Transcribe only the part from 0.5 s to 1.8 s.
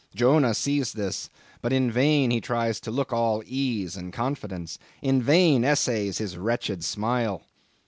sees this; but